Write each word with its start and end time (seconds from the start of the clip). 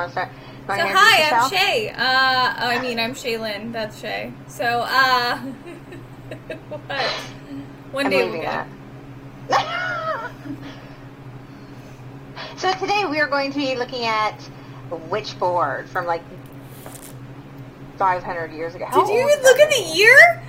want 0.00 0.12
to 0.12 0.20
do? 0.20 0.20
You 0.20 0.68
want 0.68 0.80
to 0.80 0.86
start? 0.86 0.90
So 0.92 0.98
hi, 0.98 1.22
I'm? 1.22 1.50
Shay. 1.50 1.90
Uh, 1.90 1.96
oh, 1.98 2.68
I 2.68 2.80
mean, 2.80 2.98
I'm 2.98 3.14
Shaylin. 3.14 3.72
That's 3.72 4.00
Shay. 4.00 4.32
So, 4.46 4.84
uh, 4.86 5.38
what? 6.68 7.10
One 7.92 8.06
I'm 8.06 8.10
day 8.10 8.24
we'll 8.24 8.40
get 8.40 8.66
that. 9.48 10.32
so 12.56 12.72
today 12.74 13.04
we 13.10 13.20
are 13.20 13.26
going 13.26 13.52
to 13.52 13.58
be 13.58 13.74
looking 13.74 14.04
at 14.04 14.38
Witchboard 14.90 15.88
from 15.88 16.06
like 16.06 16.22
500 17.98 18.52
years 18.52 18.74
ago. 18.74 18.86
How 18.86 19.04
Did 19.04 19.12
you 19.12 19.28
even 19.28 19.42
look 19.42 19.58
at 19.58 19.70
the 19.70 19.82
year? 19.96 20.42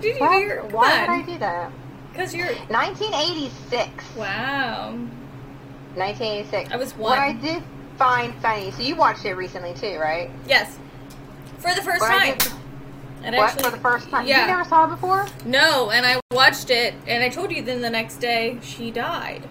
Did 0.00 0.04
you 0.04 0.14
Why, 0.20 0.44
would 0.46 0.76
I 0.76 1.22
do 1.22 1.38
that? 1.38 1.72
Because 2.12 2.34
you're. 2.34 2.46
1986. 2.46 4.16
Wow. 4.16 4.92
1986. 5.94 6.70
I 6.70 6.76
was 6.76 6.92
one. 6.92 7.10
What. 7.10 7.18
I 7.18 7.32
did 7.32 7.62
find 8.02 8.34
funny. 8.42 8.70
So 8.72 8.82
you 8.82 8.96
watched 8.96 9.24
it 9.24 9.34
recently 9.34 9.74
too, 9.74 9.98
right? 9.98 10.30
Yes. 10.46 10.78
For 11.58 11.72
the 11.74 11.82
first 11.82 12.00
What 12.00 12.08
time. 12.10 12.36
did- 12.38 12.52
And 13.24 13.36
what 13.36 13.50
actually, 13.50 13.62
for 13.64 13.70
the 13.70 13.76
first 13.78 14.10
time? 14.10 14.26
Yeah. 14.26 14.40
You 14.40 14.46
never 14.48 14.64
saw 14.68 14.86
it 14.86 14.88
before? 14.88 15.26
No, 15.44 15.90
and 15.90 16.04
I 16.04 16.20
watched 16.32 16.70
it, 16.70 16.94
and 17.06 17.22
I 17.22 17.28
told 17.28 17.52
you 17.52 17.62
then 17.62 17.80
the 17.80 17.90
next 17.90 18.16
day 18.16 18.58
she 18.62 18.90
died. 18.90 19.48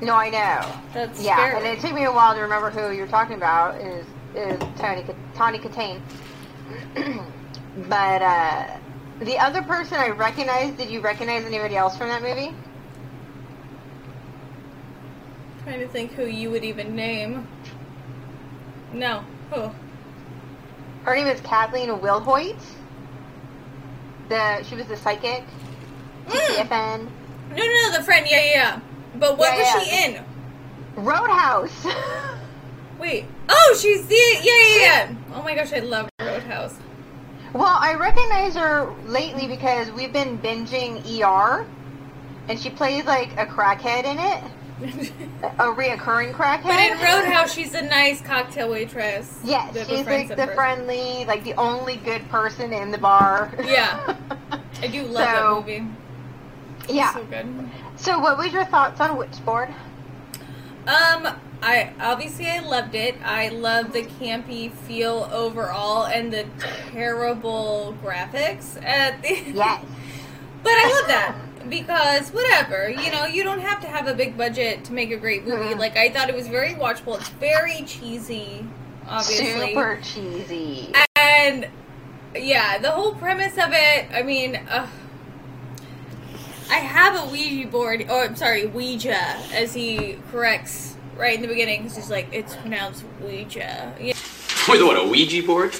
No, 0.00 0.14
I 0.14 0.30
know. 0.30 0.60
That's 0.94 1.20
Yeah, 1.20 1.34
scary. 1.34 1.56
and 1.56 1.66
it 1.66 1.80
took 1.80 1.92
me 1.94 2.04
a 2.04 2.12
while 2.12 2.34
to 2.34 2.40
remember 2.40 2.70
who 2.70 2.94
you're 2.94 3.08
talking 3.08 3.34
about. 3.36 3.74
Is 3.80 4.06
is 4.36 4.58
Tony 4.78 5.04
Tawny 5.34 5.58
Kitaen? 5.58 6.00
but 7.88 8.22
uh, 8.22 8.66
the 9.20 9.38
other 9.38 9.62
person 9.62 9.98
I 9.98 10.10
recognized. 10.10 10.76
Did 10.76 10.90
you 10.90 11.00
recognize 11.00 11.44
anybody 11.44 11.76
else 11.76 11.96
from 11.96 12.08
that 12.08 12.22
movie? 12.22 12.54
Trying 15.66 15.80
to 15.80 15.88
think 15.88 16.12
who 16.12 16.26
you 16.26 16.48
would 16.52 16.62
even 16.62 16.94
name. 16.94 17.48
No. 18.92 19.24
Who? 19.50 19.70
Her 21.02 21.16
name 21.16 21.26
is 21.26 21.40
Kathleen 21.40 21.88
Wilhoite. 21.88 22.54
The 24.28 24.62
she 24.62 24.76
was 24.76 24.86
the 24.86 24.96
psychic. 24.96 25.42
Mm. 26.28 27.08
No, 27.50 27.56
no, 27.56 27.64
no, 27.90 27.96
the 27.98 28.04
friend. 28.04 28.24
Yeah, 28.30 28.42
yeah, 28.44 28.50
yeah. 28.54 28.80
But 29.18 29.38
what 29.38 29.52
Yeah, 29.52 29.58
was 29.58 29.66
yeah. 29.66 29.80
she 29.80 30.04
in? 30.14 30.24
Roadhouse. 31.04 31.86
Wait. 33.00 33.24
Oh, 33.48 33.78
she's 33.80 34.06
the 34.06 34.14
yeah, 34.14 34.52
yeah, 34.76 34.80
yeah. 34.82 35.14
Oh 35.34 35.42
my 35.42 35.56
gosh, 35.56 35.72
I 35.72 35.80
love 35.80 36.08
Roadhouse. 36.20 36.76
well, 37.54 37.76
I 37.80 37.94
recognize 37.94 38.54
her 38.54 38.88
lately 39.06 39.48
because 39.48 39.90
we've 39.90 40.12
been 40.12 40.38
binging 40.38 41.02
ER, 41.20 41.66
and 42.48 42.58
she 42.58 42.70
plays 42.70 43.04
like 43.04 43.32
a 43.36 43.46
crackhead 43.46 44.04
in 44.04 44.18
it, 44.18 44.42
a 44.82 45.64
reoccurring 45.72 46.32
crackhead. 46.32 46.64
but 46.64 46.78
in 46.78 46.92
Roadhouse, 46.98 47.52
she's 47.54 47.74
a 47.74 47.82
nice 47.82 48.20
cocktail 48.20 48.70
waitress. 48.70 49.38
Yes, 49.44 49.74
she's 49.88 50.04
like 50.06 50.28
the 50.28 50.36
first. 50.36 50.52
friendly, 50.54 51.24
like 51.24 51.44
the 51.44 51.54
only 51.54 51.96
good 51.96 52.28
person 52.28 52.72
in 52.72 52.90
the 52.90 52.98
bar. 52.98 53.52
Yeah. 53.64 54.16
I 54.82 54.86
do 54.88 55.02
love 55.04 55.14
that 55.14 55.38
So, 55.38 55.54
movie. 55.60 55.86
Yeah. 56.88 57.14
So 57.14 57.24
good. 57.24 57.70
So, 57.96 58.18
what 58.18 58.36
was 58.36 58.52
your 58.52 58.66
thoughts 58.66 59.00
on 59.00 59.16
Witchboard? 59.16 59.70
Um, 60.86 61.26
I 61.62 61.92
obviously 61.98 62.46
I 62.46 62.60
loved 62.60 62.94
it. 62.94 63.16
I 63.24 63.48
love 63.48 63.92
the 63.92 64.02
campy 64.02 64.70
feel 64.70 65.28
overall 65.32 66.04
and 66.06 66.32
the 66.32 66.46
terrible 66.92 67.96
graphics 68.04 68.80
at 68.84 69.22
the 69.22 69.42
Yes. 69.52 69.84
But 70.62 70.72
I 70.72 70.92
love 71.00 71.08
that 71.08 71.36
because 71.68 72.30
whatever, 72.30 72.88
you 72.88 73.10
know, 73.10 73.26
you 73.26 73.42
don't 73.42 73.60
have 73.60 73.80
to 73.80 73.86
have 73.86 74.06
a 74.06 74.14
big 74.14 74.36
budget 74.36 74.84
to 74.84 74.92
make 74.92 75.10
a 75.10 75.16
great 75.16 75.46
movie. 75.46 75.74
Mhm. 75.74 75.78
Like 75.78 75.96
I 75.96 76.08
thought 76.10 76.28
it 76.28 76.34
was 76.34 76.48
very 76.48 76.74
watchable. 76.74 77.18
It's 77.18 77.28
very 77.30 77.82
cheesy, 77.82 78.64
obviously. 79.08 79.68
Super 79.68 80.00
cheesy. 80.02 80.92
And 81.16 81.68
yeah, 82.34 82.78
the 82.78 82.90
whole 82.90 83.14
premise 83.14 83.54
of 83.54 83.70
it, 83.72 84.06
I 84.14 84.22
mean, 84.22 84.56
uh, 84.56 84.86
I 86.70 86.78
have 86.78 87.14
a 87.14 87.30
Ouija 87.30 87.68
board, 87.68 88.06
or 88.10 88.24
I'm 88.24 88.36
sorry, 88.36 88.66
Ouija, 88.66 89.16
as 89.54 89.72
he 89.72 90.18
corrects 90.32 90.96
right 91.16 91.36
in 91.36 91.42
the 91.42 91.48
beginning, 91.48 91.82
because 91.82 91.96
he's 91.96 92.10
like, 92.10 92.26
it's 92.32 92.56
pronounced 92.56 93.04
Ouija. 93.20 93.94
Yeah. 94.00 94.14
Wait, 94.68 94.82
what, 94.82 94.96
a 94.96 95.08
Ouija 95.08 95.42
board? 95.46 95.76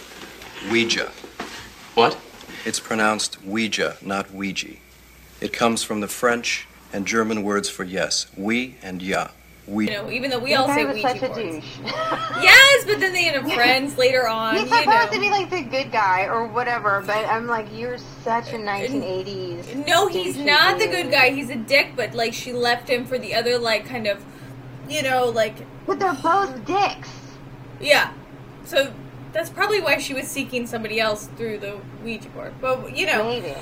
Ouija. 0.70 1.10
What? 1.94 2.16
It's 2.64 2.78
pronounced 2.80 3.42
Ouija, 3.44 3.96
not 4.00 4.32
Ouija. 4.32 4.76
It 5.46 5.52
comes 5.52 5.84
from 5.84 6.00
the 6.00 6.08
French 6.08 6.66
and 6.92 7.06
German 7.06 7.44
words 7.44 7.68
for 7.68 7.84
yes, 7.84 8.26
we 8.36 8.74
and 8.82 9.00
ja. 9.00 9.28
You 9.68 9.74
We. 9.74 9.86
know, 9.86 10.10
even 10.10 10.30
though 10.30 10.40
we 10.40 10.54
all 10.54 10.66
say 10.66 10.84
was 10.84 10.96
Ouija 10.96 11.08
such 11.08 11.22
a 11.22 11.28
boards. 11.28 11.36
douche. 11.38 11.78
Yes, 12.42 12.84
but 12.84 12.98
then 12.98 13.12
they 13.12 13.28
end 13.28 13.36
up 13.46 13.52
friends 13.52 13.96
later 14.04 14.26
on. 14.26 14.54
He's 14.56 14.62
you 14.64 14.68
supposed 14.76 14.88
know. 14.88 15.06
to 15.12 15.20
be 15.20 15.30
like 15.30 15.48
the 15.50 15.62
good 15.62 15.92
guy 15.92 16.24
or 16.26 16.48
whatever, 16.48 17.00
but 17.06 17.24
I'm 17.26 17.46
like, 17.46 17.66
you're 17.72 17.98
such 18.24 18.52
a 18.52 18.56
uh, 18.56 18.58
1980s. 18.58 19.86
No, 19.86 20.08
he's 20.08 20.36
douchey 20.36 20.46
not 20.46 20.80
the 20.80 20.88
good 20.88 21.12
guy. 21.12 21.30
He's 21.30 21.50
a 21.50 21.54
dick, 21.56 21.92
but 21.94 22.12
like 22.12 22.34
she 22.34 22.52
left 22.52 22.88
him 22.90 23.04
for 23.06 23.16
the 23.16 23.32
other, 23.36 23.56
like 23.56 23.86
kind 23.86 24.08
of, 24.08 24.24
you 24.88 25.02
know, 25.04 25.26
like 25.26 25.54
But 25.86 26.00
they're 26.00 26.12
both 26.14 26.64
dicks. 26.64 27.10
yeah. 27.80 28.12
So 28.64 28.92
that's 29.32 29.48
probably 29.50 29.80
why 29.80 29.98
she 29.98 30.12
was 30.12 30.26
seeking 30.26 30.66
somebody 30.66 30.98
else 30.98 31.28
through 31.36 31.58
the 31.58 31.78
Ouija 32.02 32.28
board. 32.30 32.54
But 32.60 32.96
you 32.96 33.06
know, 33.06 33.22
Maybe. 33.24 33.54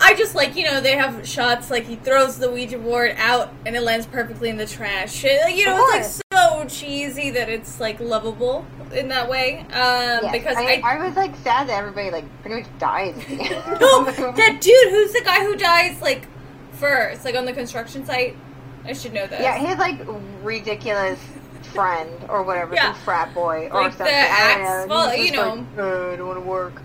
I 0.00 0.14
just 0.14 0.34
like 0.34 0.56
you 0.56 0.64
know 0.64 0.80
they 0.80 0.96
have 0.96 1.26
shots 1.26 1.70
like 1.70 1.84
he 1.84 1.96
throws 1.96 2.38
the 2.38 2.50
Ouija 2.50 2.78
board 2.78 3.14
out 3.16 3.52
and 3.64 3.74
it 3.76 3.82
lands 3.82 4.06
perfectly 4.06 4.48
in 4.50 4.56
the 4.56 4.66
trash. 4.66 5.24
It- 5.24 5.54
you 5.56 5.66
know, 5.66 5.78
it's 5.90 6.20
like 6.32 6.40
so 6.40 6.64
cheesy 6.68 7.30
that 7.30 7.48
it's 7.48 7.80
like 7.80 8.00
lovable 8.00 8.66
in 8.92 9.08
that 9.08 9.28
way. 9.28 9.60
Um, 9.60 10.20
Yes. 10.22 10.32
because 10.32 10.56
I, 10.56 10.80
I, 10.84 10.96
I 10.96 11.04
was 11.06 11.16
like 11.16 11.34
sad 11.36 11.68
that 11.68 11.78
everybody 11.78 12.10
like 12.10 12.24
pretty 12.42 12.62
much 12.62 12.78
dies. 12.78 13.14
the 13.28 13.78
no 13.80 14.04
that 14.32 14.58
dude 14.60 14.90
who's 14.90 15.12
the 15.12 15.22
guy 15.24 15.44
who 15.44 15.56
dies 15.56 16.00
like 16.02 16.26
first, 16.72 17.24
like 17.24 17.34
on 17.36 17.44
the 17.44 17.52
construction 17.52 18.04
site. 18.04 18.36
I 18.84 18.92
should 18.92 19.14
know 19.14 19.26
this. 19.26 19.40
Yeah, 19.40 19.56
his 19.56 19.78
like 19.78 19.98
ridiculous 20.42 21.18
friend 21.72 22.10
or 22.28 22.42
whatever, 22.42 22.74
Yeah. 22.74 22.92
some 22.92 23.02
frat 23.02 23.32
boy 23.32 23.68
or 23.72 23.82
Like 23.82 23.92
the 23.92 23.98
something. 23.98 24.14
I 24.14 24.54
don't 24.58 24.66
axe- 24.66 24.88
well, 24.88 25.16
you 25.16 25.32
know. 25.32 25.54
like, 25.54 25.78
"Uh, 25.78 26.10
I 26.12 26.16
don't 26.16 26.26
want 26.26 26.38
to 26.38 26.44
work. 26.46 26.82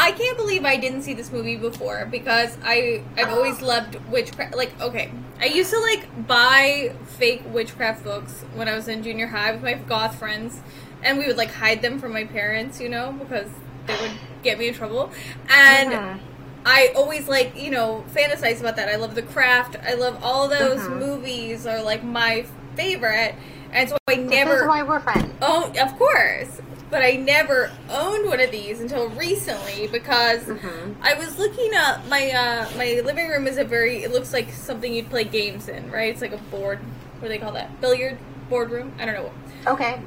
I 0.00 0.12
can't 0.12 0.36
believe 0.36 0.64
I 0.64 0.76
didn't 0.76 1.02
see 1.02 1.12
this 1.12 1.32
movie 1.32 1.56
before 1.56 2.06
because 2.06 2.56
I 2.62 3.02
I've 3.16 3.30
always 3.30 3.60
loved 3.60 3.96
witchcraft. 4.08 4.54
Like, 4.54 4.80
okay, 4.80 5.10
I 5.40 5.46
used 5.46 5.70
to 5.72 5.80
like 5.80 6.26
buy 6.28 6.94
fake 7.18 7.42
witchcraft 7.46 8.04
books 8.04 8.44
when 8.54 8.68
I 8.68 8.76
was 8.76 8.86
in 8.86 9.02
junior 9.02 9.26
high 9.26 9.50
with 9.52 9.62
my 9.62 9.74
goth 9.74 10.16
friends, 10.16 10.60
and 11.02 11.18
we 11.18 11.26
would 11.26 11.36
like 11.36 11.50
hide 11.50 11.82
them 11.82 11.98
from 11.98 12.12
my 12.12 12.24
parents, 12.24 12.80
you 12.80 12.88
know, 12.88 13.12
because 13.18 13.48
they 13.86 13.96
would 14.00 14.12
get 14.42 14.58
me 14.58 14.68
in 14.68 14.74
trouble. 14.74 15.10
And. 15.50 16.18
I 16.66 16.92
always 16.96 17.28
like 17.28 17.56
you 17.56 17.70
know 17.70 18.04
fantasize 18.14 18.60
about 18.60 18.76
that. 18.76 18.90
I 18.90 18.96
love 18.96 19.14
The 19.14 19.22
Craft. 19.22 19.76
I 19.86 19.94
love 19.94 20.18
all 20.22 20.48
those 20.48 20.80
Mhm. 20.80 20.98
movies 20.98 21.66
are 21.66 21.82
like 21.82 22.02
my 22.04 22.44
favorite, 22.74 23.36
and 23.72 23.88
so 23.88 23.96
I 24.06 24.16
This 24.16 24.30
never 24.30 24.62
is 24.62 24.68
why 24.68 24.82
we're 24.82 25.00
friends. 25.00 25.32
Oh, 25.40 25.72
of 25.80 25.96
course. 25.96 26.60
But 26.90 27.02
I 27.02 27.12
never 27.12 27.70
owned 27.90 28.26
one 28.26 28.40
of 28.40 28.50
these 28.50 28.80
until 28.80 29.08
recently 29.10 29.88
because 29.88 30.40
Mhm. 30.44 30.94
I 31.02 31.14
was 31.14 31.38
looking 31.38 31.74
up 31.74 32.06
my 32.08 32.30
uh 32.30 32.66
my 32.78 33.00
living 33.04 33.28
room 33.28 33.46
is 33.46 33.58
a 33.58 33.64
very 33.64 34.02
it 34.04 34.10
looks 34.12 34.32
like 34.32 34.50
something 34.52 34.92
you'd 34.94 35.10
play 35.10 35.24
games 35.24 35.68
in, 35.68 35.90
right? 35.90 36.10
It's 36.12 36.22
like 36.22 36.32
a 36.32 36.38
board 36.50 36.78
what 37.20 37.24
do 37.24 37.28
they 37.28 37.38
call 37.38 37.52
that? 37.52 37.80
Billiard 37.80 38.16
boardroom? 38.48 38.92
I 38.98 39.04
don't 39.04 39.14
know. 39.16 39.30
Okay. 39.66 40.00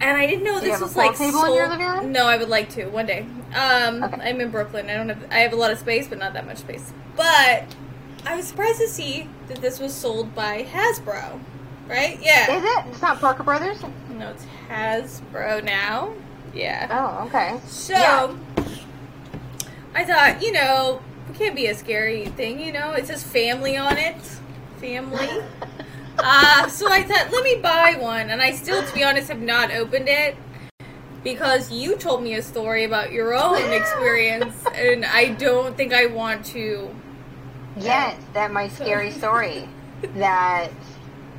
And 0.00 0.16
I 0.16 0.24
didn't 0.26 0.44
know 0.44 0.58
Do 0.60 0.64
you 0.66 0.72
this 0.72 0.80
have 0.80 0.88
was 0.88 0.96
like 0.96 1.18
table 1.18 1.44
in 1.44 1.52
your 1.54 1.66
sold- 1.66 1.78
living 1.78 1.86
room? 1.86 2.12
No, 2.12 2.24
I 2.26 2.38
would 2.38 2.48
like 2.48 2.70
to 2.70 2.86
one 2.86 3.04
day. 3.04 3.26
Um 3.54 4.02
Okay. 4.04 4.22
I'm 4.22 4.40
in 4.40 4.50
Brooklyn. 4.50 4.88
I 4.88 4.94
don't 4.94 5.10
have 5.10 5.18
I 5.30 5.40
have 5.40 5.52
a 5.52 5.56
lot 5.56 5.70
of 5.70 5.78
space 5.78 6.08
but 6.08 6.16
not 6.18 6.32
that 6.32 6.46
much 6.46 6.58
space. 6.58 6.94
But 7.14 7.64
I 8.24 8.36
was 8.36 8.46
surprised 8.46 8.78
to 8.80 8.88
see 8.88 9.28
that 9.48 9.60
this 9.60 9.78
was 9.78 9.92
sold 9.92 10.34
by 10.34 10.62
Hasbro. 10.64 11.40
Right? 11.90 12.18
Yeah. 12.22 12.56
Is 12.56 12.64
it? 12.64 12.84
It's 12.92 13.02
not 13.02 13.18
Parker 13.18 13.42
Brothers? 13.42 13.82
No, 14.16 14.30
it's 14.30 14.46
Hasbro 14.68 15.64
now. 15.64 16.12
Yeah. 16.54 16.86
Oh, 16.88 17.26
okay. 17.26 17.58
So 17.66 17.92
Yeah. 17.94 18.36
I 19.92 20.04
thought, 20.04 20.40
you 20.40 20.52
know, 20.52 21.02
it 21.28 21.34
can't 21.36 21.56
be 21.56 21.66
a 21.66 21.74
scary 21.74 22.26
thing, 22.26 22.60
you 22.60 22.72
know. 22.72 22.92
It 22.92 23.08
says 23.08 23.24
family 23.24 23.76
on 23.76 23.98
it. 23.98 24.16
Family. 24.78 25.28
uh, 26.18 26.68
so 26.68 26.90
I 26.90 27.02
thought, 27.02 27.32
let 27.32 27.42
me 27.42 27.56
buy 27.56 27.96
one. 27.98 28.30
And 28.30 28.40
I 28.40 28.52
still, 28.52 28.86
to 28.86 28.94
be 28.94 29.02
honest, 29.02 29.28
have 29.28 29.40
not 29.40 29.72
opened 29.72 30.08
it 30.08 30.36
because 31.24 31.72
you 31.72 31.96
told 31.96 32.22
me 32.22 32.34
a 32.34 32.42
story 32.42 32.84
about 32.84 33.12
your 33.12 33.34
own 33.34 33.72
experience, 33.72 34.54
and 34.74 35.04
I 35.04 35.30
don't 35.30 35.76
think 35.76 35.92
I 35.92 36.06
want 36.06 36.44
to. 36.46 36.94
Yes, 37.76 38.20
that 38.32 38.52
my 38.52 38.68
scary 38.68 39.10
story 39.10 39.68
that 40.16 40.70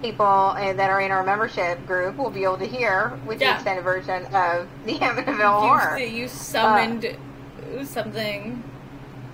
people 0.01 0.25
uh, 0.25 0.73
that 0.73 0.89
are 0.89 1.01
in 1.01 1.11
our 1.11 1.23
membership 1.23 1.85
group 1.85 2.17
will 2.17 2.29
be 2.29 2.43
able 2.43 2.57
to 2.57 2.65
hear 2.65 3.17
with 3.25 3.39
the 3.39 3.53
extended 3.53 3.83
version 3.83 4.25
of 4.33 4.67
the 4.85 4.95
Amityville 4.95 5.59
Horror. 5.61 5.97
You, 5.97 6.07
you 6.07 6.27
summoned 6.27 7.15
something. 7.85 8.63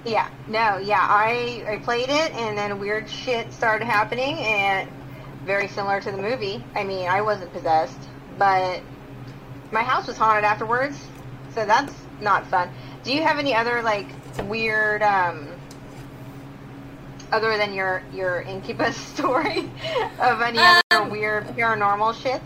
Yeah, 0.05 0.29
no, 0.47 0.77
yeah, 0.77 1.05
I 1.09 1.65
I 1.67 1.77
played 1.83 2.09
it 2.09 2.31
and 2.33 2.57
then 2.57 2.79
weird 2.79 3.09
shit 3.09 3.51
started 3.51 3.85
happening 3.85 4.37
and 4.37 4.89
very 5.45 5.67
similar 5.67 5.99
to 6.01 6.11
the 6.11 6.17
movie. 6.17 6.63
I 6.75 6.83
mean, 6.83 7.07
I 7.07 7.21
wasn't 7.21 7.51
possessed, 7.53 7.97
but 8.37 8.81
my 9.71 9.81
house 9.81 10.07
was 10.07 10.17
haunted 10.17 10.43
afterwards, 10.43 10.97
so 11.53 11.65
that's 11.65 11.93
not 12.21 12.45
fun. 12.47 12.69
Do 13.03 13.13
you 13.13 13.21
have 13.23 13.39
any 13.39 13.53
other 13.55 13.81
like 13.81 14.07
weird, 14.45 15.01
um, 15.03 15.47
other 17.31 17.57
than 17.57 17.74
your 17.74 18.01
your 18.13 18.41
incubus 18.41 18.95
story, 19.13 19.69
of 20.19 20.41
any 20.41 20.59
Um, 20.59 20.81
other 20.91 21.09
weird 21.09 21.45
paranormal 21.56 22.13
shits? 22.15 22.41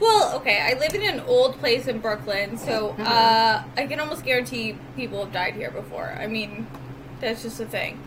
Well, 0.00 0.34
okay, 0.36 0.60
I 0.60 0.78
live 0.78 0.92
in 0.94 1.02
an 1.02 1.20
old 1.20 1.58
place 1.60 1.86
in 1.86 2.00
Brooklyn, 2.00 2.58
so 2.58 2.90
Mm-hmm. 2.98 3.02
uh, 3.06 3.62
I 3.76 3.86
can 3.86 4.00
almost 4.00 4.24
guarantee 4.24 4.76
people 4.96 5.20
have 5.24 5.32
died 5.32 5.54
here 5.54 5.70
before. 5.70 6.16
I 6.18 6.26
mean, 6.26 6.66
that's 7.20 7.42
just 7.42 7.60
a 7.60 7.64
thing. 7.66 8.00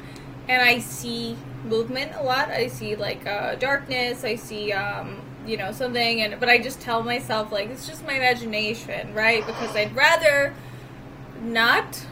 And 0.49 0.61
I 0.61 0.79
see 0.79 1.37
movement 1.65 2.11
a 2.15 2.23
lot. 2.23 2.49
I 2.49 2.67
see 2.67 2.95
like 2.95 3.25
uh, 3.25 3.55
darkness. 3.55 4.23
I 4.23 4.35
see, 4.35 4.71
um, 4.73 5.21
you 5.45 5.57
know, 5.57 5.71
something. 5.71 6.21
And 6.21 6.39
but 6.39 6.49
I 6.49 6.57
just 6.57 6.79
tell 6.81 7.03
myself 7.03 7.51
like 7.51 7.69
it's 7.69 7.87
just 7.87 8.05
my 8.05 8.13
imagination, 8.13 9.13
right? 9.13 9.45
Because 9.45 9.75
I'd 9.75 9.95
rather 9.95 10.53
not, 11.41 12.05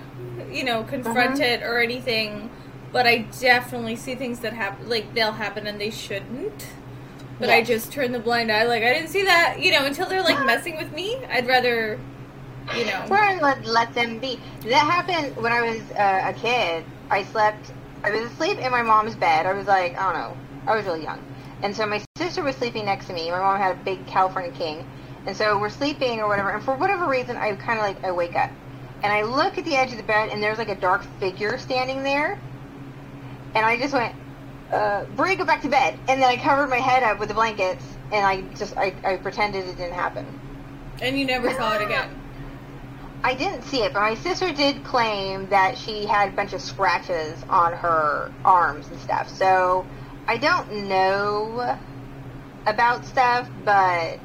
you 0.51 0.63
know, 0.63 0.83
confront 0.83 1.35
Uh-huh. 1.39 1.43
it 1.51 1.63
or 1.63 1.79
anything. 1.79 2.49
But 2.95 3.05
I 3.05 3.27
definitely 3.41 3.97
see 3.97 4.15
things 4.15 4.39
that 4.39 4.53
happen, 4.53 4.87
like 4.87 5.13
they'll 5.13 5.33
happen 5.33 5.67
and 5.67 5.81
they 5.81 5.89
shouldn't. 5.89 6.67
But 7.41 7.49
I 7.49 7.61
just 7.61 7.91
turn 7.91 8.13
the 8.13 8.19
blind 8.19 8.49
eye, 8.49 8.63
like 8.63 8.83
I 8.83 8.93
didn't 8.93 9.09
see 9.09 9.23
that, 9.23 9.57
you 9.59 9.73
know, 9.73 9.85
until 9.85 10.07
they're 10.07 10.23
like 10.23 10.45
messing 10.45 10.77
with 10.77 10.93
me. 10.93 11.17
I'd 11.25 11.45
rather, 11.45 11.99
you 12.73 12.85
know. 12.85 13.05
Or 13.11 13.41
let, 13.41 13.65
let 13.65 13.93
them 13.93 14.19
be. 14.19 14.39
That 14.61 14.89
happened 14.89 15.35
when 15.35 15.51
I 15.51 15.61
was 15.73 15.81
uh, 15.91 16.31
a 16.33 16.33
kid. 16.39 16.85
I 17.09 17.23
slept, 17.25 17.73
I 18.01 18.11
was 18.11 18.31
asleep 18.31 18.59
in 18.59 18.71
my 18.71 18.81
mom's 18.81 19.15
bed. 19.15 19.45
I 19.45 19.51
was 19.51 19.67
like, 19.67 19.97
I 19.97 20.13
don't 20.13 20.21
know, 20.21 20.37
I 20.65 20.77
was 20.77 20.85
really 20.85 21.03
young. 21.03 21.21
And 21.63 21.75
so 21.75 21.85
my 21.85 22.01
sister 22.17 22.43
was 22.43 22.55
sleeping 22.55 22.85
next 22.85 23.07
to 23.07 23.13
me. 23.13 23.29
My 23.29 23.39
mom 23.39 23.57
had 23.57 23.75
a 23.75 23.79
big 23.83 24.07
California 24.07 24.51
King. 24.51 24.87
And 25.25 25.35
so 25.35 25.59
we're 25.59 25.69
sleeping 25.69 26.21
or 26.21 26.29
whatever. 26.29 26.51
And 26.51 26.63
for 26.63 26.75
whatever 26.75 27.09
reason, 27.09 27.35
I 27.35 27.55
kind 27.55 27.77
of 27.77 27.83
like, 27.83 28.01
I 28.05 28.13
wake 28.13 28.37
up. 28.37 28.51
And 29.03 29.11
I 29.11 29.23
look 29.23 29.57
at 29.57 29.65
the 29.65 29.75
edge 29.75 29.91
of 29.91 29.97
the 29.97 30.03
bed 30.03 30.29
and 30.29 30.41
there's 30.41 30.59
like 30.59 30.69
a 30.69 30.79
dark 30.79 31.03
figure 31.19 31.57
standing 31.57 32.01
there. 32.01 32.39
And 33.55 33.65
I 33.65 33.77
just 33.77 33.93
went, 33.93 34.13
uh, 34.71 35.05
Brie, 35.15 35.35
go 35.35 35.45
back 35.45 35.61
to 35.61 35.69
bed. 35.69 35.97
And 36.07 36.21
then 36.21 36.29
I 36.29 36.37
covered 36.37 36.67
my 36.67 36.77
head 36.77 37.03
up 37.03 37.19
with 37.19 37.29
the 37.29 37.35
blankets 37.35 37.83
and 38.11 38.25
I 38.25 38.41
just, 38.55 38.77
I, 38.77 38.93
I 39.03 39.17
pretended 39.17 39.65
it 39.65 39.77
didn't 39.77 39.93
happen. 39.93 40.25
And 41.01 41.17
you 41.17 41.25
never 41.25 41.51
saw 41.53 41.75
it 41.75 41.81
again. 41.81 42.21
I 43.23 43.33
didn't 43.33 43.63
see 43.63 43.81
it, 43.81 43.91
but 43.91 44.01
my 44.01 44.13
sister 44.13 44.53
did 44.53 44.83
claim 44.83 45.49
that 45.49 45.77
she 45.77 46.05
had 46.05 46.29
a 46.29 46.31
bunch 46.33 46.53
of 46.53 46.61
scratches 46.61 47.43
on 47.49 47.73
her 47.73 48.31
arms 48.43 48.87
and 48.87 48.99
stuff. 48.99 49.27
So 49.29 49.85
I 50.27 50.37
don't 50.37 50.87
know 50.87 51.77
about 52.67 53.03
stuff, 53.05 53.49
but 53.63 54.19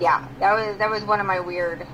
yeah, 0.00 0.26
that 0.38 0.52
was 0.52 0.78
that 0.78 0.88
was 0.90 1.02
one 1.02 1.20
of 1.20 1.26
my 1.26 1.40
weird 1.40 1.86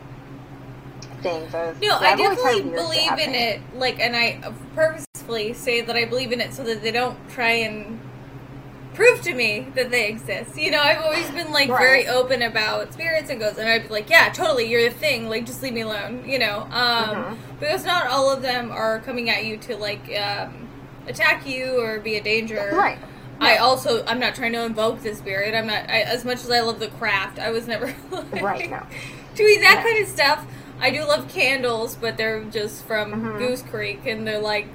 things. 1.22 1.54
I 1.54 1.68
was, 1.68 1.80
No, 1.80 1.88
yeah, 1.88 1.94
I 1.94 2.12
I've 2.12 2.20
always 2.20 2.42
had 2.42 2.56
definitely 2.56 2.70
believe 2.76 3.18
in 3.18 3.34
it. 3.34 3.60
Like, 3.74 4.00
and 4.00 4.14
I 4.14 4.52
say 5.28 5.80
that 5.82 5.94
I 5.96 6.04
believe 6.06 6.32
in 6.32 6.40
it 6.40 6.52
so 6.54 6.62
that 6.64 6.82
they 6.82 6.90
don't 6.90 7.16
try 7.28 7.50
and 7.50 8.00
prove 8.94 9.20
to 9.22 9.34
me 9.34 9.66
that 9.76 9.90
they 9.90 10.08
exist. 10.08 10.56
You 10.56 10.70
know, 10.72 10.80
I've 10.80 11.02
always 11.04 11.30
been 11.30 11.52
like 11.52 11.68
Right. 11.68 11.78
very 11.78 12.08
open 12.08 12.42
about 12.42 12.92
spirits 12.92 13.30
and 13.30 13.38
ghosts, 13.38 13.58
and 13.58 13.68
I'd 13.68 13.84
be 13.84 13.88
like, 13.88 14.10
"Yeah, 14.10 14.30
totally, 14.30 14.66
you're 14.68 14.86
a 14.88 14.90
thing. 14.90 15.28
Like, 15.28 15.44
just 15.46 15.62
leave 15.62 15.72
me 15.74 15.82
alone." 15.82 16.24
You 16.26 16.38
know, 16.40 16.66
um, 16.72 17.08
Mhm. 17.16 17.36
because 17.60 17.84
not 17.84 18.06
all 18.08 18.30
of 18.30 18.42
them 18.42 18.72
are 18.72 18.98
coming 19.00 19.30
at 19.30 19.44
you 19.44 19.56
to 19.58 19.76
like 19.76 20.00
um, 20.18 20.68
attack 21.06 21.46
you 21.46 21.80
or 21.80 22.00
be 22.00 22.16
a 22.16 22.20
danger. 22.22 22.70
Right. 22.72 22.98
I 23.40 23.58
also 23.58 24.04
I'm 24.06 24.18
not 24.18 24.34
trying 24.34 24.52
to 24.54 24.64
invoke 24.64 25.02
the 25.02 25.14
spirit. 25.14 25.54
I'm 25.54 25.68
not 25.68 25.88
I, 25.88 26.00
as 26.00 26.24
much 26.24 26.42
as 26.42 26.50
I 26.50 26.60
love 26.60 26.80
the 26.80 26.88
craft. 26.88 27.38
I 27.38 27.50
was 27.50 27.68
never 27.68 27.86
like, 28.10 28.42
Right, 28.42 28.68
no. 28.70 28.82
doing 29.36 29.60
that 29.60 29.74
Yeah. 29.76 29.82
kind 29.84 30.02
of 30.02 30.08
stuff. 30.08 30.44
I 30.80 30.90
do 30.90 31.04
love 31.04 31.28
candles, 31.28 31.94
but 31.94 32.16
they're 32.16 32.40
just 32.44 32.84
from 32.84 33.12
Mhm. 33.12 33.38
Goose 33.38 33.62
Creek 33.62 34.00
and 34.06 34.26
they're 34.26 34.38
like 34.40 34.66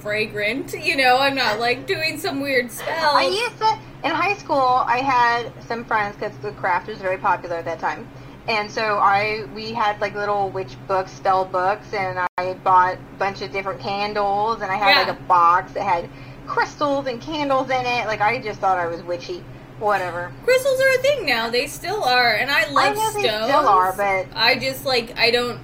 fragrant. 0.00 0.72
You 0.74 0.96
know, 0.96 1.18
I'm 1.18 1.34
not 1.34 1.58
like 1.60 1.86
doing 1.86 2.18
some 2.18 2.40
weird 2.40 2.70
spell. 2.70 3.16
I 3.16 3.24
used 3.24 3.58
to 3.58 3.78
in 4.04 4.10
high 4.14 4.34
school. 4.34 4.56
I 4.86 4.98
had 4.98 5.52
some 5.66 5.84
friends 5.84 6.16
because 6.16 6.36
the 6.38 6.52
craft 6.52 6.88
was 6.88 6.98
very 6.98 7.18
popular 7.18 7.56
at 7.56 7.64
that 7.66 7.78
time, 7.78 8.08
and 8.48 8.70
so 8.70 8.98
I 8.98 9.44
we 9.54 9.72
had 9.72 10.00
like 10.00 10.14
little 10.14 10.50
witch 10.50 10.76
books, 10.88 11.12
spell 11.12 11.44
books, 11.44 11.92
and 11.92 12.18
I 12.38 12.54
bought 12.64 12.94
a 12.94 13.18
bunch 13.18 13.42
of 13.42 13.52
different 13.52 13.80
candles, 13.80 14.62
and 14.62 14.70
I 14.70 14.76
had 14.76 14.90
Yeah. 14.90 14.98
like 15.02 15.18
a 15.20 15.22
box 15.24 15.72
that 15.72 15.82
had 15.82 16.08
crystals 16.46 17.06
and 17.06 17.20
candles 17.20 17.70
in 17.70 17.84
it. 17.86 18.06
Like 18.06 18.20
I 18.20 18.40
just 18.40 18.60
thought 18.60 18.78
I 18.78 18.86
was 18.86 19.02
witchy, 19.02 19.44
whatever. 19.78 20.32
Crystals 20.44 20.80
are 20.80 20.88
a 20.94 20.98
thing 20.98 21.26
now. 21.26 21.50
They 21.50 21.66
still 21.66 22.02
are, 22.02 22.32
and 22.34 22.50
I 22.50 22.68
love 22.70 22.96
know 22.96 23.02
stones. 23.10 23.22
they 23.22 23.28
still 23.28 23.68
are, 23.68 23.92
but- 23.96 24.26
I 24.34 24.58
just 24.58 24.84
like 24.84 25.16
I 25.18 25.30
don't 25.30 25.60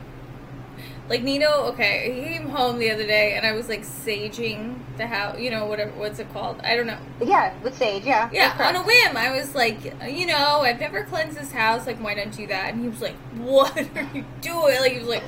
like 1.09 1.23
Nino. 1.23 1.51
Okay, 1.73 2.13
he 2.15 2.23
came 2.23 2.49
home 2.49 2.79
the 2.79 2.91
other 2.91 3.07
day, 3.07 3.35
and 3.37 3.47
I 3.47 3.53
was 3.53 3.69
like 3.69 3.83
saging 3.83 4.79
the 4.97 5.07
house. 5.07 5.39
You 5.39 5.51
know, 5.51 5.67
whatever 5.67 5.93
what's 5.93 6.19
it 6.19 6.33
called? 6.33 6.61
I 6.63 6.77
don't 6.77 6.87
know. 6.87 6.99
Yeah, 7.25 7.55
with 7.63 7.77
sage, 7.77 8.05
yeah. 8.05 8.29
Yeah, 8.33 8.57
on 8.59 8.77
a 8.77 8.83
whim, 8.83 9.17
I 9.17 9.37
was 9.37 9.55
like, 9.55 9.85
you 10.09 10.27
know, 10.27 10.61
I've 10.63 10.81
never 10.81 11.05
cleansed 11.05 11.39
this 11.39 11.53
house. 11.53 11.87
Like, 11.87 12.03
why 12.03 12.15
not 12.15 12.33
do 12.33 12.47
that? 12.49 12.75
And 12.75 12.83
he 12.83 12.89
was 12.89 13.01
like, 13.01 13.17
what 13.37 13.77
are 13.77 14.09
you 14.15 14.25
doing? 14.41 14.81
Like, 14.81 14.93
he 14.93 14.99
was 14.99 15.09
like, 15.09 15.25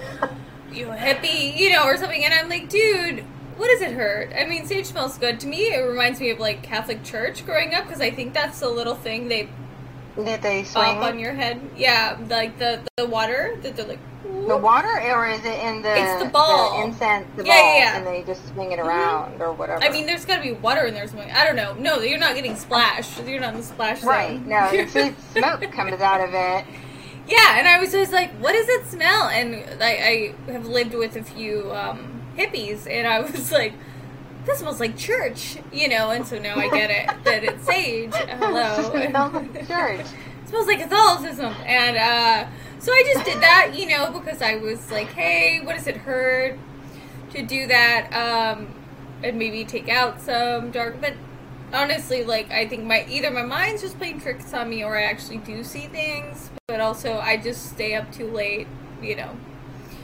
you 0.73 0.87
hippie, 0.87 1.57
you 1.57 1.71
know, 1.73 1.85
or 1.85 1.97
something. 1.97 2.25
And 2.25 2.35
I'm 2.35 2.49
like, 2.49 2.69
dude, 2.69 3.25
what 3.57 3.69
does 3.69 3.81
it 3.81 3.93
hurt? 3.93 4.33
I 4.39 4.47
mean, 4.47 4.67
sage 4.67 4.87
smells 4.87 5.19
good 5.19 5.41
to 5.41 5.47
me. 5.47 5.75
It 5.75 5.81
reminds 5.81 6.21
me 6.21 6.31
of 6.31 6.39
like 6.39 6.63
Catholic 6.63 7.03
Church 7.03 7.45
growing 7.45 7.75
up 7.75 7.85
because 7.85 8.01
I 8.01 8.11
think 8.11 8.35
that's 8.35 8.61
the 8.61 8.69
little 8.69 8.95
thing 8.95 9.29
they 9.29 9.49
that 10.25 10.43
they 10.43 10.65
swing 10.65 10.99
on 10.99 11.19
your 11.19 11.33
head. 11.33 11.61
Yeah, 11.77 12.19
like 12.29 12.59
the 12.59 12.81
the 12.97 13.07
water 13.07 13.57
that 13.63 13.77
they're 13.77 13.87
like. 13.87 13.99
the 14.49 14.57
water, 14.57 14.89
or 15.15 15.27
is 15.29 15.45
it 15.45 15.59
in 15.65 15.83
the 15.83 15.95
It's 15.97 16.23
the 16.23 16.29
ball. 16.29 16.83
incense, 16.83 17.27
the 17.37 17.45
Yeah, 17.45 17.55
yeah, 17.55 17.79
yeah. 17.79 17.97
and 17.99 18.07
they 18.07 18.23
just 18.25 18.47
swing 18.49 18.73
it 18.73 18.79
around 18.81 19.41
or 19.41 19.53
whatever? 19.53 19.83
I 19.83 19.91
mean, 19.91 20.07
there's 20.07 20.25
got 20.25 20.37
to 20.37 20.43
be 20.43 20.53
water 20.53 20.83
in 20.87 20.95
there 20.95 21.07
somewhere. 21.07 21.33
I 21.35 21.45
don't 21.47 21.57
know. 21.57 21.75
No, 21.75 22.01
you're 22.01 22.19
not 22.19 22.35
getting 22.35 22.57
splashed. 22.57 23.23
You're 23.25 23.41
not 23.41 23.55
in 23.55 23.61
the 23.61 23.67
splash 23.67 24.01
zone. 24.01 24.11
right? 24.11 24.47
No, 24.47 24.69
it's 24.73 24.93
just 24.93 25.33
smoke 25.33 25.61
comes 25.73 26.01
out 26.01 26.21
of 26.21 26.31
it. 26.35 26.65
Yeah, 27.29 27.59
and 27.59 27.69
I 27.69 27.79
was 27.79 27.93
always 27.95 28.11
like, 28.13 28.31
"What 28.41 28.53
does 28.53 28.69
it 28.69 28.87
smell?" 28.87 29.29
And 29.29 29.83
I, 29.83 30.35
I 30.49 30.53
have 30.53 30.67
lived 30.67 30.95
with 30.95 31.15
a 31.17 31.23
few 31.23 31.71
um, 31.75 32.23
hippies, 32.37 32.87
and 32.91 33.07
I 33.07 33.21
was 33.21 33.53
like, 33.61 33.75
"This 34.49 34.59
smells 34.61 34.81
like 34.81 34.97
church," 34.97 35.59
you 35.73 35.89
know. 35.89 36.11
And 36.11 36.27
so 36.27 36.39
now 36.39 36.57
I 36.57 36.69
get 36.71 36.91
it 36.91 37.07
that 37.25 37.45
it's 37.45 37.65
sage. 37.65 38.15
Hello, 38.15 38.91
It 38.95 39.11
smells 39.11 39.35
like 39.35 39.69
church. 39.69 40.07
It 40.43 40.49
smells 40.49 40.67
like 40.67 40.79
Catholicism, 40.81 41.55
and 41.67 41.97
uh, 41.99 42.49
so 42.79 42.91
I 42.91 43.03
just 43.13 43.27
did 43.27 43.43
that, 43.43 43.73
you 43.79 43.87
know, 43.87 44.11
because 44.11 44.41
I 44.41 44.57
was 44.57 44.91
like, 44.91 45.09
"Hey, 45.09 45.61
what 45.63 45.77
does 45.77 45.87
it 45.87 45.99
hurt 45.99 46.59
to 47.33 47.43
do 47.43 47.67
that?" 47.67 48.09
Um, 48.15 48.69
and 49.23 49.39
maybe 49.39 49.65
take 49.65 49.89
out 49.89 50.21
some 50.21 50.71
dark, 50.71 51.01
but. 51.01 51.13
Honestly, 51.71 52.25
like 52.25 52.51
I 52.51 52.67
think 52.67 52.85
my 52.85 53.05
either 53.11 53.31
my 53.31 53.43
mind's 53.43 53.83
just 53.83 53.99
playing 53.99 54.23
tricks 54.23 54.55
on 54.55 54.71
me, 54.71 54.83
or 54.83 54.97
I 54.97 55.03
actually 55.03 55.37
do 55.37 55.63
see 55.63 55.87
things. 55.87 56.49
But 56.67 56.81
also, 56.81 57.19
I 57.19 57.37
just 57.37 57.69
stay 57.69 57.95
up 57.95 58.11
too 58.11 58.27
late, 58.31 58.67
you 59.03 59.17
know, 59.17 59.37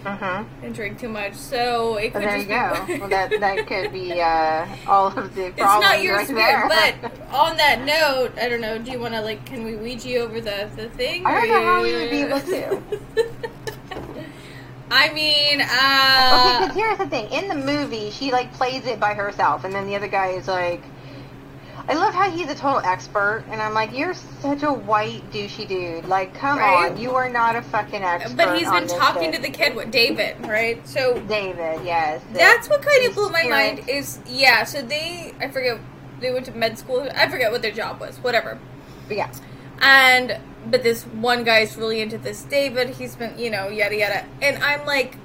Mm-hmm. 0.04 0.64
and 0.64 0.74
drink 0.74 0.98
too 1.00 1.08
much. 1.08 1.34
So 1.34 1.96
it 1.96 2.12
Well, 2.12 2.22
could 2.22 2.30
there 2.30 2.36
just 2.36 2.48
you 2.88 2.96
go. 2.96 2.98
Well, 3.00 3.08
that 3.08 3.30
that 3.40 3.66
could 3.66 3.92
be 3.92 4.20
uh, 4.20 4.66
all 4.86 5.06
of 5.08 5.14
the 5.34 5.50
problems. 5.52 5.56
it's 5.56 5.58
not 5.58 6.02
your 6.02 6.16
right 6.16 6.26
spirit, 6.26 6.68
there. 6.68 6.98
but 7.02 7.28
on 7.34 7.56
that 7.56 7.80
note, 7.84 8.32
I 8.38 8.48
don't 8.48 8.60
know. 8.60 8.78
Do 8.78 8.90
you 8.90 8.98
want 8.98 9.14
to 9.14 9.20
like? 9.22 9.44
Can 9.46 9.64
we 9.64 9.76
Ouija 9.76 10.18
over 10.18 10.40
the 10.40 10.68
the 10.76 10.88
thing? 10.90 11.24
I 11.24 11.40
don't 11.40 11.48
know 11.48 11.62
how 11.64 11.82
we 11.82 11.94
would 11.94 12.10
be 12.10 12.20
able 12.20 12.40
to. 12.40 12.82
I 14.90 15.12
mean, 15.12 15.60
okay, 15.60 15.68
uh, 15.72 16.60
because 16.60 16.76
here's 16.76 16.98
the 16.98 17.06
thing: 17.08 17.30
in 17.32 17.48
the 17.48 17.54
movie, 17.56 18.10
she 18.10 18.30
like 18.30 18.52
plays 18.52 18.86
it 18.86 19.00
by 19.00 19.14
herself, 19.14 19.64
and 19.64 19.74
then 19.74 19.86
the 19.86 19.96
other 19.96 20.08
guy 20.08 20.28
is 20.28 20.46
like. 20.48 20.82
I 21.86 21.94
love 21.94 22.14
how 22.14 22.30
he's 22.30 22.48
a 22.48 22.54
total 22.54 22.80
expert, 22.80 23.44
and 23.50 23.60
I'm 23.60 23.74
like, 23.74 23.92
you're 23.96 24.14
such 24.14 24.62
a 24.62 24.72
white 24.72 25.30
douchey 25.30 25.68
dude. 25.68 26.06
Like, 26.06 26.32
come 26.34 26.58
Right? 26.58 26.90
on, 26.90 26.96
you 26.96 27.10
are 27.14 27.28
not 27.28 27.56
a 27.56 27.62
fucking 27.62 28.02
expert. 28.02 28.36
but 28.38 28.56
he's 28.58 28.70
been 28.70 28.86
talking 28.86 29.32
shit. 29.32 29.34
to 29.34 29.42
the 29.42 29.50
kid, 29.50 29.74
with 29.76 29.90
David, 29.90 30.36
right? 30.46 30.86
So 30.88 31.18
David. 31.28 31.84
Yes, 31.84 32.22
that's 32.32 32.68
what 32.70 32.80
kind 32.80 33.06
of 33.06 33.14
blew 33.14 33.28
my 33.28 33.44
mind. 33.44 33.86
Is 33.88 34.18
yeah. 34.26 34.64
So 34.64 34.80
they, 34.80 35.34
I 35.40 35.48
forget, 35.48 35.78
they 36.20 36.32
went 36.32 36.46
to 36.46 36.52
med 36.52 36.78
school. 36.78 37.06
I 37.14 37.28
forget 37.28 37.52
what 37.52 37.60
their 37.60 37.72
job 37.72 38.00
was. 38.00 38.16
Whatever. 38.18 38.58
But 39.06 39.16
yeah, 39.18 39.30
And 39.80 40.38
but 40.70 40.82
this 40.82 41.02
one 41.04 41.44
guy's 41.44 41.76
really 41.76 42.00
into 42.00 42.16
this 42.16 42.42
David. 42.44 42.90
He's 42.90 43.14
been, 43.14 43.38
you 43.38 43.50
know, 43.50 43.68
yada 43.68 43.94
yada. 43.96 44.24
And 44.40 44.62
I'm 44.64 44.86
like, 44.86 45.18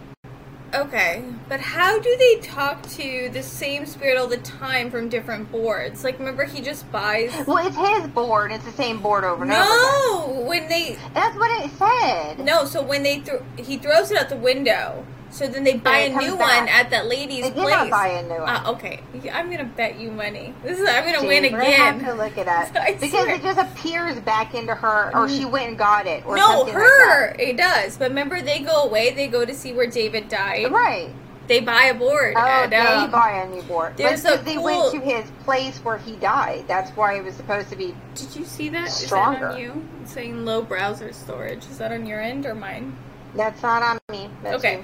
okay, 0.74 1.24
but 1.48 1.60
how 1.60 2.00
do 2.00 2.16
they 2.18 2.36
talk 2.42 2.82
to 2.90 3.30
the 3.32 3.44
same 3.44 3.86
spirit 3.86 4.18
all 4.18 4.28
the 4.28 4.38
time 4.38 4.90
from 4.92 5.10
different 5.10 5.52
boards? 5.52 6.04
Like, 6.04 6.20
remember 6.20 6.46
he 6.46 6.62
just 6.62 6.90
buys. 6.92 7.32
well, 7.48 7.66
it's 7.66 7.76
his 7.76 8.08
board. 8.12 8.52
It's 8.52 8.66
the 8.66 8.72
same 8.72 9.02
board 9.02 9.24
over 9.24 9.44
and 9.44 9.52
over. 9.52 9.64
No, 9.64 10.46
when 10.48 10.68
they 10.70 10.98
That's 11.14 11.36
what 11.38 11.64
it 11.64 11.72
said. 11.78 12.40
no, 12.46 12.66
so 12.66 12.82
when 12.82 13.04
they 13.04 13.20
throw 13.20 13.44
he 13.58 13.78
throws 13.78 14.12
it 14.12 14.18
out 14.18 14.30
the 14.30 14.38
window, 14.38 15.06
So 15.32 15.48
then 15.48 15.64
they 15.64 15.76
buy 15.78 16.00
it 16.00 16.14
a 16.14 16.18
new 16.18 16.36
back. 16.38 16.60
one 16.62 16.70
at 16.70 16.90
that 16.90 17.06
lady's 17.08 17.44
They 17.44 17.50
did 17.52 17.60
place. 17.60 17.70
not 17.76 17.90
buy 17.92 18.08
a 18.08 18.24
new 18.24 18.30
one. 18.42 18.50
Uh, 18.50 18.64
okay, 18.72 19.00
Yeah, 19.22 19.38
I'm 19.38 19.50
gonna 19.52 19.64
bet 19.64 20.00
you 20.00 20.10
money. 20.12 20.54
This 20.64 20.80
is 20.80 20.90
I'm 20.90 21.06
gonna 21.06 21.28
win 21.28 21.46
again. 21.46 21.60
I 21.62 21.66
have 21.66 21.96
again. 21.98 22.08
to 22.10 22.14
look 22.16 22.38
it 22.38 22.48
up 22.48 22.76
I 22.76 22.94
because 22.94 23.12
swear. 23.12 23.30
it 23.36 23.42
just 23.44 23.60
appears 23.60 24.20
back 24.22 24.56
into 24.56 24.74
her, 24.74 25.12
or 25.16 25.30
she 25.30 25.46
went 25.46 25.68
and 25.70 25.78
got 25.78 26.08
it, 26.08 26.26
or 26.26 26.36
No, 26.36 26.48
something 26.48 26.74
her 26.74 27.28
Like 27.32 27.40
it 27.40 27.58
does. 27.58 27.98
But 27.98 28.10
remember, 28.10 28.42
they 28.42 28.60
go 28.60 28.84
away. 28.84 29.14
They 29.14 29.28
go 29.28 29.46
to 29.46 29.54
see 29.54 29.72
where 29.74 29.88
David 29.88 30.30
died. 30.30 30.72
Right. 30.72 31.10
They 31.48 31.62
buy 31.62 31.86
a 31.86 31.96
board. 31.96 32.36
Oh, 32.38 32.40
and, 32.46 32.72
they 32.72 32.78
um, 32.78 33.10
buy 33.10 33.32
a 33.44 33.50
new 33.50 33.64
board. 33.64 33.98
there's 33.98 34.22
but 34.22 34.42
a 34.42 34.44
they 34.44 34.54
cool- 34.56 34.64
went 34.66 34.92
to 34.94 35.00
his 35.00 35.26
place 35.46 35.78
where 35.80 35.98
he 35.98 36.16
died. 36.18 36.66
That's 36.68 36.92
why 36.92 37.16
it 37.18 37.24
was 37.24 37.34
supposed 37.36 37.70
to 37.70 37.76
be. 37.76 37.96
Did 38.14 38.36
you 38.36 38.46
see 38.46 38.70
that? 38.70 38.90
Stronger. 38.92 39.40
that 39.40 39.52
on 39.54 39.60
you? 39.60 39.88
It's 40.04 40.12
saying 40.14 40.46
low 40.46 40.62
browser 40.62 41.12
storage. 41.14 41.66
Is 41.66 41.78
that 41.80 41.92
on 41.92 42.06
your 42.06 42.20
end 42.22 42.46
or 42.46 42.54
mine? 42.54 42.96
That's 43.36 43.62
not 43.62 43.84
on 43.84 44.00
me. 44.12 44.30
That's 44.44 44.58
okay. 44.58 44.78
you. 44.78 44.80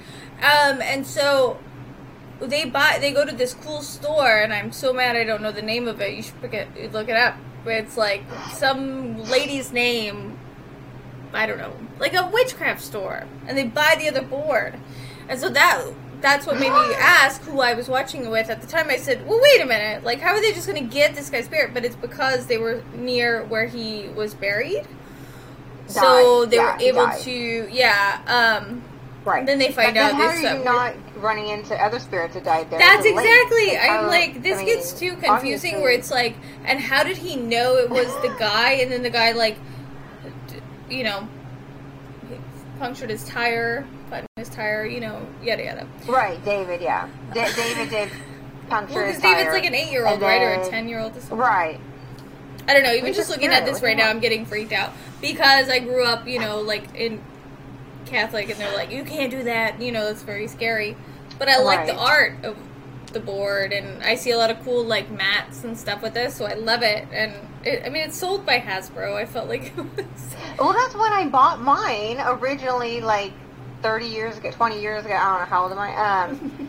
Um, 0.46 0.80
and 0.82 1.06
so 1.06 1.58
they 2.40 2.64
buy. 2.64 2.98
They 3.00 3.12
go 3.12 3.24
to 3.24 3.34
this 3.34 3.54
cool 3.54 3.82
store, 3.82 4.38
and 4.38 4.52
I'm 4.52 4.72
so 4.72 4.92
mad 4.92 5.16
I 5.16 5.24
don't 5.24 5.42
know 5.42 5.52
the 5.52 5.62
name 5.62 5.88
of 5.88 6.00
it. 6.00 6.14
You 6.14 6.22
should 6.22 6.34
forget, 6.34 6.68
look 6.92 7.08
it 7.08 7.16
up. 7.16 7.36
It's 7.66 7.96
like 7.96 8.22
some 8.52 9.24
lady's 9.24 9.72
name. 9.72 10.38
I 11.32 11.46
don't 11.46 11.58
know, 11.58 11.72
like 11.98 12.14
a 12.14 12.30
witchcraft 12.32 12.80
store, 12.80 13.26
and 13.46 13.58
they 13.58 13.64
buy 13.64 13.96
the 13.98 14.08
other 14.08 14.22
board, 14.22 14.78
and 15.28 15.38
so 15.40 15.48
that. 15.50 15.86
That's 16.18 16.46
what 16.46 16.58
made 16.58 16.70
me 16.70 16.94
ask 16.94 17.42
who 17.42 17.60
I 17.60 17.74
was 17.74 17.90
watching 17.90 18.24
it 18.24 18.30
with. 18.30 18.48
At 18.48 18.62
the 18.62 18.66
time, 18.66 18.88
I 18.88 18.96
said, 18.96 19.26
"Well, 19.28 19.38
wait 19.40 19.60
a 19.60 19.66
minute. 19.66 20.02
Like, 20.02 20.18
how 20.18 20.30
are 20.30 20.40
they 20.40 20.52
just 20.54 20.66
going 20.66 20.82
to 20.82 20.92
get 20.92 21.14
this 21.14 21.28
guy's 21.28 21.44
spirit?" 21.44 21.74
But 21.74 21.84
it's 21.84 21.94
because 21.94 22.46
they 22.46 22.56
were 22.56 22.82
near 22.94 23.44
where 23.44 23.66
he 23.66 24.08
was 24.08 24.32
buried, 24.32 24.86
so 25.86 26.44
Died. 26.44 26.50
they 26.50 26.56
Yeah, 26.56 26.72
were 26.74 26.80
able 27.06 27.18
to, 27.22 27.68
yeah. 27.70 28.20
Um, 28.62 28.82
Right. 29.24 29.44
then 29.44 29.58
they 29.58 29.72
find 29.72 29.94
but 29.94 30.02
out 30.02 30.12
then 30.12 30.20
how 30.20 30.28
are 30.28 30.36
you 30.58 30.64
not 30.64 30.94
running 31.16 31.48
into 31.48 31.74
other 31.74 31.98
spirits 31.98 32.34
that 32.34 32.44
died 32.44 32.70
there? 32.70 32.78
That's 32.78 33.04
exactly. 33.04 33.66
Like, 33.74 33.90
I'm 33.90 34.06
like, 34.06 34.42
this 34.42 34.58
I 34.58 34.64
gets 34.64 34.92
too 34.92 35.16
confusing. 35.16 35.80
Where 35.80 35.90
it's 35.90 36.10
like, 36.12 36.36
and 36.64 36.78
how 36.78 37.02
did 37.02 37.16
he 37.16 37.34
know 37.36 37.76
it 37.76 37.90
was 37.90 38.06
the 38.22 38.34
guy? 38.38 38.72
And 38.72 38.92
then 38.92 39.02
the 39.02 39.10
guy 39.10 39.32
like, 39.32 39.56
you 40.88 41.02
know, 41.02 41.28
punctured 42.78 43.10
his 43.10 43.24
tire, 43.24 43.84
buttoned 44.10 44.28
his 44.36 44.48
tire. 44.48 44.86
You 44.86 45.00
know, 45.00 45.26
yada 45.42 45.64
yada. 45.64 45.86
Right, 46.06 46.42
David. 46.44 46.80
Yeah, 46.80 47.08
Da- 47.34 47.50
David 47.56 47.90
did 47.90 48.10
puncture 48.68 48.94
Well, 48.94 49.06
his 49.06 49.16
because 49.16 49.22
David's 49.22 49.44
tire, 49.46 49.52
like 49.54 49.64
an 49.64 49.74
eight-year-old, 49.74 50.20
right, 50.22 50.42
or 50.42 50.60
a 50.62 50.70
ten-year-old? 50.70 51.14
Right. 51.32 51.80
I 52.68 52.74
don't 52.74 52.82
know. 52.82 52.92
Even 52.92 53.12
just 53.12 53.30
looking 53.30 53.50
at 53.50 53.64
this 53.64 53.80
right 53.82 53.96
now. 53.96 54.08
I'm 54.08 54.18
getting 54.20 54.44
freaked 54.44 54.72
out 54.72 54.92
because 55.20 55.68
I 55.68 55.78
grew 55.78 56.04
up, 56.04 56.26
you 56.26 56.38
know, 56.38 56.60
like 56.60 56.94
in 56.94 57.22
Catholic, 58.06 58.50
and 58.50 58.58
they're 58.58 58.74
like, 58.74 58.90
you 58.90 59.04
can't 59.04 59.30
do 59.30 59.42
that. 59.44 59.80
You 59.80 59.92
know, 59.92 60.08
it's 60.08 60.22
very 60.22 60.48
scary. 60.48 60.96
But 61.38 61.48
I 61.48 61.58
like 61.58 61.86
the 61.86 61.96
art 61.96 62.44
of 62.44 62.56
the 63.12 63.20
board, 63.20 63.72
and 63.72 64.02
I 64.02 64.14
see 64.14 64.30
a 64.30 64.38
lot 64.38 64.50
of 64.50 64.62
cool 64.64 64.84
like 64.84 65.10
mats 65.10 65.64
and 65.64 65.78
stuff 65.78 66.02
with 66.02 66.14
this, 66.14 66.34
so 66.34 66.46
I 66.46 66.54
love 66.54 66.82
it. 66.82 67.06
And 67.12 67.34
it, 67.64 67.82
I 67.84 67.88
mean, 67.88 68.04
it's 68.04 68.16
sold 68.16 68.46
by 68.46 68.58
Hasbro. 68.58 69.14
I 69.14 69.26
felt 69.26 69.48
like 69.48 69.66
it 69.66 69.76
was. 69.76 70.36
Well, 70.58 70.72
that's 70.72 70.94
when 70.94 71.12
I 71.12 71.28
bought 71.28 71.60
mine 71.60 72.18
originally, 72.20 73.00
like 73.00 73.32
thirty 73.82 74.06
years 74.06 74.38
ago, 74.38 74.50
twenty 74.50 74.80
years 74.80 75.04
ago. 75.04 75.14
I 75.14 75.30
don't 75.30 75.40
know 75.40 75.46
how 75.46 75.62
old 75.64 75.72
am 75.72 75.78
I. 75.78 76.24
Um, 76.24 76.68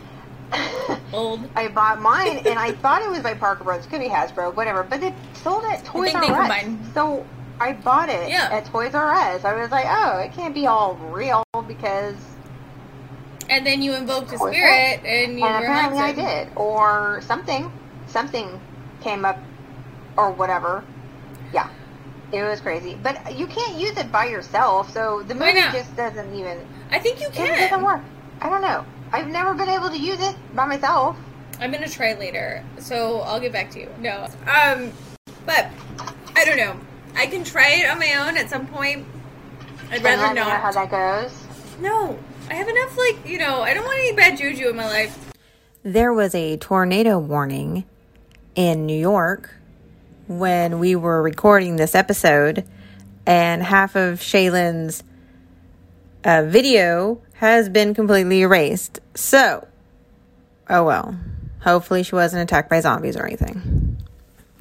Old. 1.12 1.48
I 1.56 1.68
bought 1.68 2.00
mine, 2.00 2.38
and 2.38 2.58
I 2.58 2.72
thought 2.72 3.02
it 3.02 3.10
was 3.10 3.20
by 3.20 3.34
Parker 3.34 3.64
Brothers. 3.64 3.86
Could 3.86 4.00
be 4.00 4.08
Hasbro, 4.08 4.54
whatever. 4.54 4.82
But 4.82 5.00
they 5.00 5.14
sold 5.34 5.64
it 5.64 5.70
at 5.70 5.84
Toys 5.84 6.14
R 6.14 6.22
Us. 6.22 6.94
So 6.94 7.26
I 7.60 7.72
bought 7.72 8.08
it 8.08 8.28
Yeah. 8.28 8.48
at 8.52 8.66
Toys 8.66 8.94
R 8.94 9.12
Us. 9.12 9.44
I 9.44 9.54
was 9.54 9.70
like, 9.70 9.86
oh, 9.88 10.18
it 10.18 10.32
can't 10.32 10.54
be 10.54 10.66
all 10.66 10.94
real 10.94 11.44
because, 11.66 12.14
And 13.50 13.66
then 13.66 13.82
you 13.82 13.94
invoked 13.94 14.32
a 14.32 14.38
spirit, 14.38 15.00
and 15.04 15.38
you 15.38 15.46
and 15.46 15.64
apparently 15.64 15.98
I 15.98 16.12
did, 16.12 16.48
or 16.56 17.20
something, 17.26 17.72
something 18.06 18.60
came 19.02 19.24
up, 19.24 19.38
or 20.16 20.30
whatever. 20.30 20.84
Yeah. 21.52 21.68
It 22.30 22.42
was 22.42 22.60
crazy, 22.60 22.94
but 23.02 23.38
you 23.38 23.46
can't 23.46 23.78
use 23.78 23.96
it 23.96 24.12
by 24.12 24.26
yourself, 24.26 24.92
so 24.92 25.22
the 25.26 25.34
movie 25.34 25.54
just 25.72 25.96
doesn't 25.96 26.34
even 26.34 26.58
I 26.90 26.98
think 26.98 27.20
you 27.22 27.30
can. 27.30 27.54
It 27.54 27.70
doesn't 27.70 27.82
work. 27.82 28.02
I 28.42 28.50
don't 28.50 28.60
know. 28.60 28.84
I've 29.12 29.28
never 29.28 29.54
been 29.54 29.70
able 29.70 29.88
to 29.88 29.98
use 29.98 30.20
it 30.20 30.36
by 30.54 30.66
myself. 30.66 31.16
I'm 31.58 31.72
gonna 31.72 31.88
try 31.88 32.12
later, 32.12 32.62
so 32.78 33.20
I'll 33.20 33.40
get 33.40 33.52
back 33.52 33.70
to 33.72 33.80
you. 33.80 33.88
No, 33.98 34.28
um, 34.46 34.92
but 35.46 35.68
I 36.36 36.44
don't 36.44 36.58
know. 36.58 36.76
I 37.14 37.26
can 37.26 37.44
try 37.44 37.80
it 37.80 37.90
on 37.90 37.98
my 37.98 38.14
own 38.14 38.36
at 38.36 38.48
some 38.50 38.66
point. 38.66 39.06
I'd 39.90 40.02
rather 40.02 40.22
let 40.22 40.34
me 40.34 40.40
know 40.40 40.44
how 40.44 40.70
not. 40.70 40.74
that 40.74 40.90
goes. 40.90 41.46
No, 41.80 42.18
I 42.50 42.54
have 42.54 42.68
enough. 42.68 42.96
Like 42.96 43.26
you 43.26 43.38
know, 43.38 43.62
I 43.62 43.74
don't 43.74 43.84
want 43.84 43.98
any 43.98 44.12
bad 44.12 44.36
juju 44.38 44.68
in 44.68 44.76
my 44.76 44.86
life. 44.86 45.32
There 45.82 46.12
was 46.12 46.34
a 46.34 46.56
tornado 46.56 47.18
warning 47.18 47.84
in 48.54 48.86
New 48.86 48.98
York 48.98 49.54
when 50.26 50.78
we 50.78 50.94
were 50.94 51.22
recording 51.22 51.76
this 51.76 51.94
episode, 51.94 52.66
and 53.26 53.62
half 53.62 53.96
of 53.96 54.20
Shaylin's 54.20 55.02
uh, 56.24 56.42
video 56.46 57.22
has 57.34 57.68
been 57.68 57.94
completely 57.94 58.42
erased. 58.42 59.00
So, 59.14 59.66
oh 60.68 60.84
well. 60.84 61.18
Hopefully, 61.60 62.02
she 62.02 62.14
wasn't 62.14 62.42
attacked 62.42 62.70
by 62.70 62.80
zombies 62.80 63.16
or 63.16 63.26
anything. 63.26 63.98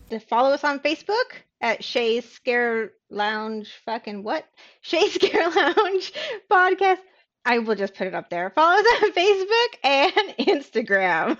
To 0.09 0.19
follow 0.19 0.51
us 0.51 0.63
on 0.63 0.79
Facebook 0.79 1.43
at 1.61 1.83
Shay's 1.83 2.29
Scare 2.29 2.91
Lounge. 3.09 3.71
Fucking 3.85 4.23
what? 4.23 4.45
Shay's 4.81 5.13
Scare 5.13 5.49
Lounge 5.49 6.13
podcast. 6.51 6.99
I 7.45 7.59
will 7.59 7.75
just 7.75 7.95
put 7.95 8.07
it 8.07 8.13
up 8.13 8.29
there. 8.29 8.49
Follow 8.49 8.79
us 8.79 8.85
on 9.03 9.11
Facebook 9.13 9.75
and 9.83 10.13
Instagram. 10.39 11.37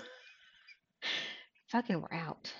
Fucking, 1.68 2.00
we're 2.00 2.16
out. 2.16 2.52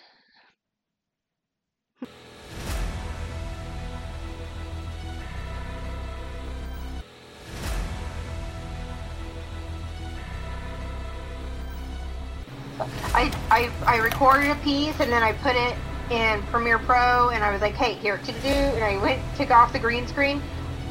I, 13.14 13.32
I 13.50 13.70
I 13.86 13.96
recorded 13.96 14.50
a 14.50 14.54
piece 14.56 15.00
and 15.00 15.10
then 15.10 15.22
I 15.22 15.32
put 15.32 15.56
it 15.56 15.74
in 16.10 16.42
Premiere 16.44 16.78
Pro 16.78 17.30
and 17.30 17.44
I 17.44 17.52
was 17.52 17.60
like, 17.60 17.74
hey, 17.74 17.94
here 17.94 18.18
to 18.18 18.32
do, 18.32 18.48
and 18.48 18.84
I 18.84 18.98
went 18.98 19.20
took 19.36 19.50
off 19.50 19.72
the 19.72 19.78
green 19.78 20.06
screen. 20.06 20.42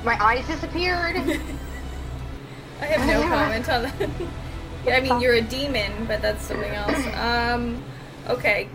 My 0.03 0.21
eyes 0.23 0.45
disappeared. 0.47 1.15
I 2.81 2.85
have 2.85 3.07
no 3.07 3.21
comment 3.27 3.69
on 3.69 3.83
that. 3.83 4.09
yeah, 4.85 4.97
I 4.97 5.01
mean, 5.01 5.19
you're 5.19 5.33
a 5.33 5.41
demon, 5.41 6.05
but 6.05 6.21
that's 6.21 6.43
something 6.43 6.71
else. 6.71 7.05
Um, 7.17 7.83
okay, 8.29 8.69